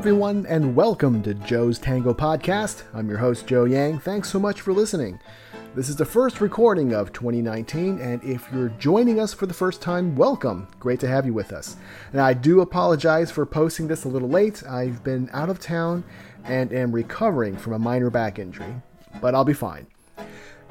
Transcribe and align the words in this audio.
everyone, 0.00 0.46
and 0.46 0.74
welcome 0.74 1.22
to 1.22 1.34
Joe's 1.34 1.78
Tango 1.78 2.14
Podcast. 2.14 2.84
I'm 2.94 3.06
your 3.06 3.18
host, 3.18 3.46
Joe 3.46 3.66
Yang. 3.66 3.98
Thanks 3.98 4.30
so 4.30 4.40
much 4.40 4.62
for 4.62 4.72
listening. 4.72 5.20
This 5.74 5.90
is 5.90 5.96
the 5.96 6.06
first 6.06 6.40
recording 6.40 6.94
of 6.94 7.12
2019, 7.12 8.00
and 8.00 8.24
if 8.24 8.48
you're 8.50 8.70
joining 8.78 9.20
us 9.20 9.34
for 9.34 9.44
the 9.44 9.52
first 9.52 9.82
time, 9.82 10.16
welcome. 10.16 10.68
Great 10.78 11.00
to 11.00 11.06
have 11.06 11.26
you 11.26 11.34
with 11.34 11.52
us. 11.52 11.76
And 12.12 12.20
I 12.22 12.32
do 12.32 12.62
apologize 12.62 13.30
for 13.30 13.44
posting 13.44 13.88
this 13.88 14.04
a 14.04 14.08
little 14.08 14.30
late. 14.30 14.62
I've 14.66 15.04
been 15.04 15.28
out 15.34 15.50
of 15.50 15.60
town 15.60 16.02
and 16.44 16.72
am 16.72 16.92
recovering 16.92 17.58
from 17.58 17.74
a 17.74 17.78
minor 17.78 18.08
back 18.08 18.38
injury, 18.38 18.76
but 19.20 19.34
I'll 19.34 19.44
be 19.44 19.52
fine. 19.52 19.86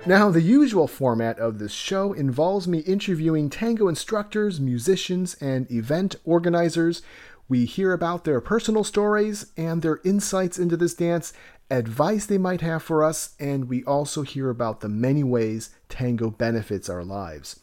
Now, 0.06 0.32
the 0.32 0.42
usual 0.42 0.88
format 0.88 1.38
of 1.40 1.60
this 1.60 1.74
show 1.74 2.14
involves 2.14 2.70
me 2.70 2.80
interviewing 2.80 3.50
tango 3.50 3.90
instructors, 3.90 4.58
musicians, 4.58 5.36
and 5.42 5.70
event 5.70 6.16
organizers 6.24 7.02
we 7.50 7.66
hear 7.66 7.92
about 7.92 8.24
their 8.24 8.40
personal 8.40 8.84
stories 8.84 9.48
and 9.58 9.82
their 9.82 10.00
insights 10.06 10.60
into 10.60 10.78
this 10.78 10.94
dance, 10.94 11.34
advice 11.72 12.28
they 12.28 12.38
might 12.38 12.62
have 12.62 12.84
for 12.84 13.04
us, 13.04 13.36
and 13.40 13.68
we 13.68 13.84
also 13.84 14.22
hear 14.22 14.52
about 14.52 14.82
the 14.82 14.88
many 14.88 15.24
ways 15.24 15.72
tango 15.90 16.30
benefits 16.30 16.90
our 16.90 17.04
lives. 17.04 17.60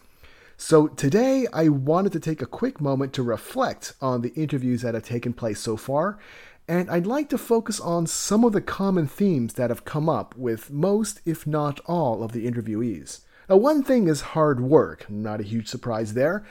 So 0.57 0.89
today, 0.89 1.47
I 1.53 1.69
wanted 1.69 2.13
to 2.13 2.21
take 2.21 2.43
a 2.43 2.47
quick 2.47 2.81
moment 2.81 3.13
to 3.13 3.23
reflect 3.23 3.95
on 4.01 4.23
the 4.23 4.35
interviews 4.35 4.83
that 4.83 4.95
have 4.95 5.05
taken 5.05 5.33
place 5.33 5.61
so 5.61 5.77
far, 5.77 6.19
and 6.67 6.91
I'd 6.91 7.07
like 7.07 7.29
to 7.29 7.39
focus 7.39 7.79
on 7.79 8.09
some 8.09 8.43
of 8.43 8.53
the 8.53 8.61
common 8.61 9.07
themes 9.07 9.55
that 9.55 9.71
have 9.71 9.85
come 9.85 10.09
up 10.09 10.37
with 10.37 10.73
most, 10.73 11.21
if 11.25 11.47
not 11.47 11.79
all, 11.87 12.25
of 12.25 12.33
the 12.33 12.51
interviewees. 12.51 13.21
Now, 13.49 13.59
one 13.59 13.85
thing 13.85 14.09
is 14.09 14.33
hard 14.33 14.59
work, 14.59 15.09
not 15.09 15.41
a 15.41 15.45
huge 15.45 15.69
surprise 15.69 16.15
there 16.15 16.45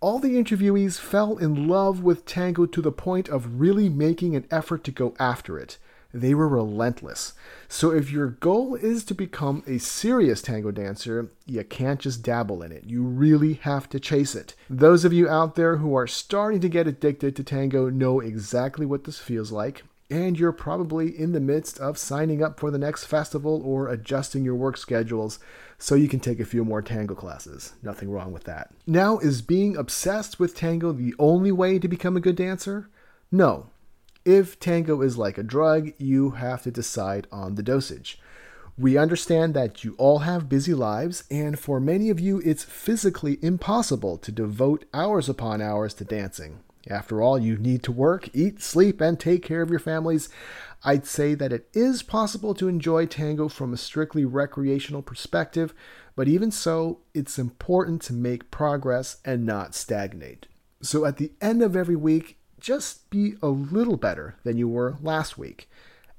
all 0.00 0.18
the 0.18 0.34
interviewees 0.34 0.98
fell 0.98 1.36
in 1.36 1.68
love 1.68 2.02
with 2.02 2.24
tango 2.24 2.64
to 2.64 2.80
the 2.80 2.92
point 2.92 3.28
of 3.28 3.60
really 3.60 3.90
making 3.90 4.34
an 4.34 4.46
effort 4.50 4.82
to 4.84 4.90
go 4.90 5.14
after 5.18 5.58
it. 5.58 5.76
They 6.12 6.34
were 6.34 6.48
relentless. 6.48 7.34
So, 7.68 7.92
if 7.92 8.10
your 8.10 8.28
goal 8.28 8.74
is 8.74 9.04
to 9.04 9.14
become 9.14 9.62
a 9.66 9.78
serious 9.78 10.42
tango 10.42 10.72
dancer, 10.72 11.30
you 11.46 11.62
can't 11.62 12.00
just 12.00 12.22
dabble 12.22 12.62
in 12.62 12.72
it. 12.72 12.84
You 12.84 13.04
really 13.04 13.54
have 13.54 13.88
to 13.90 14.00
chase 14.00 14.34
it. 14.34 14.56
Those 14.68 15.04
of 15.04 15.12
you 15.12 15.28
out 15.28 15.54
there 15.54 15.76
who 15.76 15.94
are 15.94 16.08
starting 16.08 16.60
to 16.62 16.68
get 16.68 16.88
addicted 16.88 17.36
to 17.36 17.44
tango 17.44 17.90
know 17.90 18.18
exactly 18.18 18.86
what 18.86 19.04
this 19.04 19.18
feels 19.18 19.52
like 19.52 19.84
and 20.10 20.38
you're 20.38 20.52
probably 20.52 21.16
in 21.16 21.32
the 21.32 21.40
midst 21.40 21.78
of 21.78 21.96
signing 21.96 22.42
up 22.42 22.58
for 22.58 22.70
the 22.70 22.78
next 22.78 23.04
festival 23.04 23.62
or 23.64 23.88
adjusting 23.88 24.44
your 24.44 24.56
work 24.56 24.76
schedules 24.76 25.38
so 25.78 25.94
you 25.94 26.08
can 26.08 26.20
take 26.20 26.40
a 26.40 26.44
few 26.44 26.64
more 26.64 26.82
tango 26.82 27.14
classes. 27.14 27.74
Nothing 27.82 28.10
wrong 28.10 28.32
with 28.32 28.44
that. 28.44 28.72
Now, 28.86 29.18
is 29.18 29.40
being 29.42 29.76
obsessed 29.76 30.40
with 30.40 30.54
tango 30.54 30.92
the 30.92 31.14
only 31.18 31.52
way 31.52 31.78
to 31.78 31.88
become 31.88 32.16
a 32.16 32.20
good 32.20 32.36
dancer? 32.36 32.90
No. 33.30 33.70
If 34.24 34.58
tango 34.60 35.00
is 35.00 35.16
like 35.16 35.38
a 35.38 35.42
drug, 35.42 35.92
you 35.96 36.30
have 36.30 36.62
to 36.64 36.70
decide 36.70 37.26
on 37.32 37.54
the 37.54 37.62
dosage. 37.62 38.18
We 38.76 38.96
understand 38.96 39.54
that 39.54 39.84
you 39.84 39.94
all 39.98 40.20
have 40.20 40.48
busy 40.48 40.74
lives, 40.74 41.24
and 41.30 41.58
for 41.58 41.80
many 41.80 42.08
of 42.10 42.18
you, 42.18 42.40
it's 42.44 42.64
physically 42.64 43.38
impossible 43.42 44.18
to 44.18 44.32
devote 44.32 44.86
hours 44.94 45.28
upon 45.28 45.60
hours 45.60 45.94
to 45.94 46.04
dancing. 46.04 46.60
After 46.88 47.20
all, 47.20 47.38
you 47.38 47.58
need 47.58 47.82
to 47.84 47.92
work, 47.92 48.34
eat, 48.34 48.62
sleep, 48.62 49.00
and 49.00 49.20
take 49.20 49.42
care 49.42 49.60
of 49.62 49.70
your 49.70 49.78
families. 49.78 50.28
I'd 50.82 51.06
say 51.06 51.34
that 51.34 51.52
it 51.52 51.68
is 51.74 52.02
possible 52.02 52.54
to 52.54 52.68
enjoy 52.68 53.06
tango 53.06 53.48
from 53.48 53.72
a 53.72 53.76
strictly 53.76 54.24
recreational 54.24 55.02
perspective, 55.02 55.74
but 56.16 56.26
even 56.26 56.50
so, 56.50 57.00
it's 57.12 57.38
important 57.38 58.00
to 58.02 58.14
make 58.14 58.50
progress 58.50 59.18
and 59.24 59.44
not 59.44 59.74
stagnate. 59.74 60.46
So 60.82 61.04
at 61.04 61.18
the 61.18 61.32
end 61.40 61.62
of 61.62 61.76
every 61.76 61.96
week, 61.96 62.38
just 62.58 63.10
be 63.10 63.34
a 63.42 63.48
little 63.48 63.96
better 63.96 64.36
than 64.44 64.56
you 64.56 64.68
were 64.68 64.96
last 65.02 65.36
week 65.36 65.68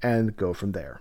and 0.00 0.36
go 0.36 0.52
from 0.52 0.72
there. 0.72 1.00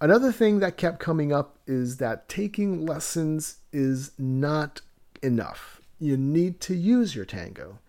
Another 0.00 0.30
thing 0.30 0.60
that 0.60 0.76
kept 0.76 1.00
coming 1.00 1.32
up 1.32 1.58
is 1.66 1.96
that 1.96 2.28
taking 2.28 2.86
lessons 2.86 3.58
is 3.72 4.12
not 4.18 4.80
enough. 5.22 5.80
You 5.98 6.16
need 6.16 6.60
to 6.60 6.74
use 6.74 7.16
your 7.16 7.24
tango. 7.24 7.80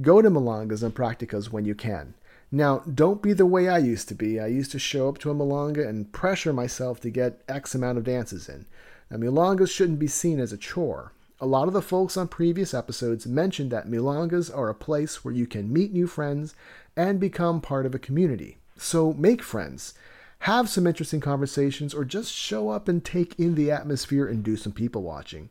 Go 0.00 0.22
to 0.22 0.30
milongas 0.30 0.82
and 0.82 0.94
practicas 0.94 1.50
when 1.50 1.66
you 1.66 1.74
can. 1.74 2.14
Now, 2.50 2.78
don't 2.80 3.22
be 3.22 3.32
the 3.32 3.46
way 3.46 3.68
I 3.68 3.78
used 3.78 4.08
to 4.08 4.14
be. 4.14 4.40
I 4.40 4.46
used 4.46 4.72
to 4.72 4.78
show 4.78 5.08
up 5.08 5.18
to 5.18 5.30
a 5.30 5.34
milonga 5.34 5.86
and 5.86 6.10
pressure 6.12 6.52
myself 6.52 7.00
to 7.00 7.10
get 7.10 7.42
X 7.48 7.74
amount 7.74 7.98
of 7.98 8.04
dances 8.04 8.48
in. 8.48 8.66
Now, 9.10 9.18
milongas 9.18 9.70
shouldn't 9.70 9.98
be 9.98 10.06
seen 10.06 10.40
as 10.40 10.52
a 10.52 10.56
chore. 10.56 11.12
A 11.40 11.46
lot 11.46 11.68
of 11.68 11.74
the 11.74 11.82
folks 11.82 12.16
on 12.16 12.28
previous 12.28 12.72
episodes 12.72 13.26
mentioned 13.26 13.70
that 13.72 13.88
milongas 13.88 14.54
are 14.56 14.70
a 14.70 14.74
place 14.74 15.24
where 15.24 15.34
you 15.34 15.46
can 15.46 15.72
meet 15.72 15.92
new 15.92 16.06
friends 16.06 16.54
and 16.96 17.20
become 17.20 17.60
part 17.60 17.84
of 17.84 17.94
a 17.94 17.98
community. 17.98 18.58
So 18.78 19.12
make 19.12 19.42
friends, 19.42 19.92
have 20.40 20.68
some 20.68 20.86
interesting 20.86 21.20
conversations, 21.20 21.94
or 21.94 22.04
just 22.04 22.32
show 22.32 22.70
up 22.70 22.88
and 22.88 23.04
take 23.04 23.38
in 23.38 23.54
the 23.54 23.70
atmosphere 23.70 24.26
and 24.26 24.42
do 24.42 24.56
some 24.56 24.72
people 24.72 25.02
watching. 25.02 25.50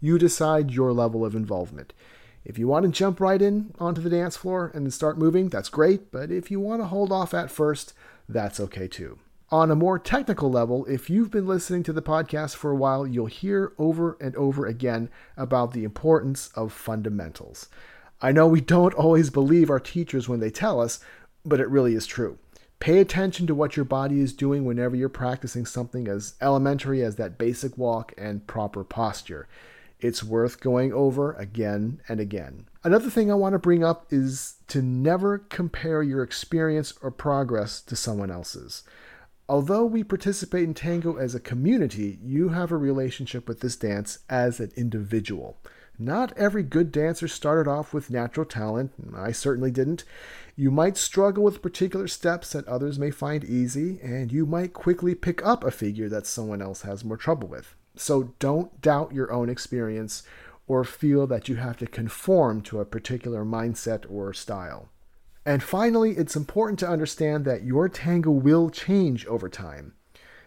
You 0.00 0.18
decide 0.18 0.70
your 0.70 0.92
level 0.92 1.24
of 1.24 1.34
involvement. 1.34 1.92
If 2.44 2.58
you 2.58 2.66
want 2.68 2.86
to 2.86 2.90
jump 2.90 3.20
right 3.20 3.40
in 3.40 3.74
onto 3.78 4.00
the 4.00 4.10
dance 4.10 4.36
floor 4.36 4.70
and 4.74 4.92
start 4.92 5.18
moving, 5.18 5.48
that's 5.48 5.68
great, 5.68 6.10
but 6.10 6.30
if 6.30 6.50
you 6.50 6.58
want 6.58 6.80
to 6.80 6.86
hold 6.86 7.12
off 7.12 7.34
at 7.34 7.50
first, 7.50 7.92
that's 8.28 8.58
okay 8.60 8.88
too. 8.88 9.18
On 9.50 9.70
a 9.70 9.76
more 9.76 9.98
technical 9.98 10.50
level, 10.50 10.86
if 10.86 11.10
you've 11.10 11.30
been 11.30 11.46
listening 11.46 11.82
to 11.82 11.92
the 11.92 12.00
podcast 12.00 12.54
for 12.54 12.70
a 12.70 12.76
while, 12.76 13.06
you'll 13.06 13.26
hear 13.26 13.72
over 13.78 14.16
and 14.20 14.34
over 14.36 14.64
again 14.64 15.10
about 15.36 15.72
the 15.72 15.84
importance 15.84 16.50
of 16.54 16.72
fundamentals. 16.72 17.68
I 18.22 18.32
know 18.32 18.46
we 18.46 18.60
don't 18.60 18.94
always 18.94 19.28
believe 19.28 19.68
our 19.68 19.80
teachers 19.80 20.28
when 20.28 20.40
they 20.40 20.50
tell 20.50 20.80
us, 20.80 21.00
but 21.44 21.58
it 21.58 21.68
really 21.68 21.94
is 21.94 22.06
true. 22.06 22.38
Pay 22.78 22.98
attention 22.98 23.46
to 23.46 23.54
what 23.54 23.76
your 23.76 23.84
body 23.84 24.20
is 24.20 24.32
doing 24.32 24.64
whenever 24.64 24.96
you're 24.96 25.08
practicing 25.08 25.66
something 25.66 26.08
as 26.08 26.34
elementary 26.40 27.02
as 27.02 27.16
that 27.16 27.36
basic 27.36 27.76
walk 27.76 28.14
and 28.16 28.46
proper 28.46 28.84
posture. 28.84 29.48
It's 30.00 30.24
worth 30.24 30.60
going 30.60 30.92
over 30.92 31.32
again 31.34 32.00
and 32.08 32.20
again. 32.20 32.66
Another 32.82 33.10
thing 33.10 33.30
I 33.30 33.34
want 33.34 33.52
to 33.52 33.58
bring 33.58 33.84
up 33.84 34.06
is 34.10 34.54
to 34.68 34.80
never 34.80 35.38
compare 35.38 36.02
your 36.02 36.22
experience 36.22 36.94
or 37.02 37.10
progress 37.10 37.82
to 37.82 37.96
someone 37.96 38.30
else's. 38.30 38.82
Although 39.48 39.84
we 39.84 40.04
participate 40.04 40.64
in 40.64 40.74
tango 40.74 41.16
as 41.16 41.34
a 41.34 41.40
community, 41.40 42.18
you 42.22 42.50
have 42.50 42.70
a 42.70 42.76
relationship 42.76 43.48
with 43.48 43.60
this 43.60 43.76
dance 43.76 44.20
as 44.28 44.60
an 44.60 44.70
individual. 44.76 45.58
Not 45.98 46.32
every 46.38 46.62
good 46.62 46.92
dancer 46.92 47.28
started 47.28 47.68
off 47.68 47.92
with 47.92 48.10
natural 48.10 48.46
talent. 48.46 48.92
I 49.14 49.32
certainly 49.32 49.70
didn't. 49.70 50.04
You 50.56 50.70
might 50.70 50.96
struggle 50.96 51.44
with 51.44 51.60
particular 51.60 52.08
steps 52.08 52.52
that 52.52 52.66
others 52.66 52.98
may 52.98 53.10
find 53.10 53.44
easy, 53.44 54.00
and 54.02 54.32
you 54.32 54.46
might 54.46 54.72
quickly 54.72 55.14
pick 55.14 55.44
up 55.44 55.62
a 55.62 55.70
figure 55.70 56.08
that 56.08 56.26
someone 56.26 56.62
else 56.62 56.82
has 56.82 57.04
more 57.04 57.18
trouble 57.18 57.48
with. 57.48 57.74
So 57.96 58.34
don't 58.38 58.80
doubt 58.80 59.12
your 59.12 59.32
own 59.32 59.48
experience 59.48 60.22
or 60.66 60.84
feel 60.84 61.26
that 61.26 61.48
you 61.48 61.56
have 61.56 61.76
to 61.78 61.86
conform 61.86 62.60
to 62.62 62.80
a 62.80 62.84
particular 62.84 63.44
mindset 63.44 64.04
or 64.08 64.32
style. 64.32 64.88
And 65.44 65.62
finally, 65.62 66.12
it's 66.12 66.36
important 66.36 66.78
to 66.80 66.88
understand 66.88 67.44
that 67.44 67.64
your 67.64 67.88
tango 67.88 68.30
will 68.30 68.70
change 68.70 69.26
over 69.26 69.48
time. 69.48 69.94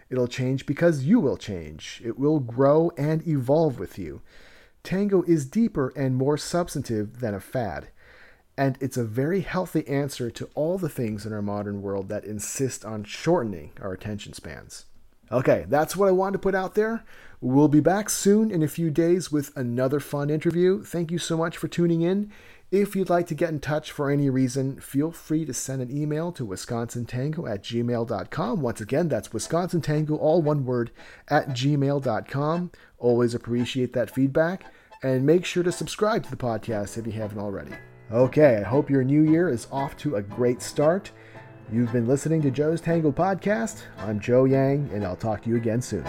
It'll 0.10 0.28
change 0.28 0.66
because 0.66 1.04
you 1.04 1.20
will 1.20 1.38
change. 1.38 2.02
It 2.06 2.18
will 2.18 2.40
grow 2.40 2.92
and 2.98 3.28
evolve 3.28 3.80
with 3.80 3.98
you. 3.98 4.22
Tango 4.84 5.24
is 5.24 5.46
deeper 5.46 5.92
and 5.96 6.16
more 6.16 6.38
substantive 6.38 7.20
than 7.20 7.34
a 7.34 7.40
fad. 7.40 7.90
And 8.56 8.78
it's 8.80 8.98
a 8.98 9.04
very 9.04 9.42
healthy 9.42 9.88
answer 9.88 10.30
to 10.30 10.50
all 10.54 10.78
the 10.78 10.90
things 10.90 11.26
in 11.26 11.34
our 11.34 11.42
modern 11.42 11.82
world 11.82 12.10
that 12.10 12.26
insist 12.26 12.86
on 12.86 13.04
shortening 13.04 13.72
our 13.82 13.94
attention 13.94 14.34
spans. 14.34 14.86
Okay, 15.34 15.66
that's 15.68 15.96
what 15.96 16.08
I 16.08 16.12
wanted 16.12 16.34
to 16.34 16.40
put 16.40 16.54
out 16.54 16.76
there. 16.76 17.04
We'll 17.42 17.68
be 17.68 17.80
back 17.80 18.12
soon 18.12 18.52
in 18.52 18.62
a 18.62 18.68
few 18.68 18.92
days 18.92 19.32
with 19.32 19.52
another 19.58 20.00
fun 20.00 20.30
interview. 20.30 20.84
Thank 20.84 21.10
you 21.10 21.18
so 21.18 21.36
much 21.36 21.58
for 21.58 21.68
tuning 21.68 22.04
in. 22.04 22.32
If 22.70 22.96
you'd 22.96 23.10
like 23.10 23.26
to 23.28 23.36
get 23.36 23.50
in 23.50 23.60
touch 23.60 23.92
for 23.92 24.12
any 24.12 24.30
reason, 24.30 24.80
feel 24.80 25.12
free 25.12 25.44
to 25.46 25.54
send 25.54 25.82
an 25.82 25.96
email 25.96 26.32
to 26.34 26.46
wisconsintango 26.46 27.52
at 27.52 27.64
gmail.com. 27.64 28.62
Once 28.62 28.80
again, 28.80 29.08
that's 29.08 29.30
wisconsintango, 29.30 30.20
all 30.20 30.44
one 30.44 30.66
word, 30.66 30.92
at 31.28 31.50
gmail.com. 31.50 32.72
Always 33.00 33.34
appreciate 33.34 33.94
that 33.94 34.12
feedback. 34.12 34.66
And 35.02 35.26
make 35.26 35.46
sure 35.46 35.64
to 35.64 35.72
subscribe 35.72 36.24
to 36.26 36.30
the 36.30 36.38
podcast 36.38 36.98
if 37.00 37.08
you 37.08 37.14
haven't 37.14 37.40
already. 37.40 37.72
Okay, 38.12 38.58
I 38.58 38.64
hope 38.64 38.90
your 38.90 39.04
new 39.04 39.24
year 39.24 39.50
is 39.50 39.68
off 39.72 39.98
to 39.98 40.16
a 40.16 40.22
great 40.22 40.62
start. 40.62 41.12
You've 41.72 41.92
been 41.92 42.08
listening 42.08 42.42
to 42.44 42.52
Joe's 42.52 42.82
Tango 42.82 43.12
Podcast. 43.12 43.84
I'm 43.98 44.20
Joe 44.20 44.46
Yang, 44.46 44.90
and 44.94 45.04
I'll 45.04 45.16
talk 45.16 45.42
to 45.44 45.50
you 45.50 45.56
again 45.56 45.82
soon. 45.82 46.06